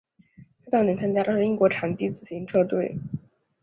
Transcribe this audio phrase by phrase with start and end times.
[0.65, 2.97] 他早年参加的是英国场地自行车队。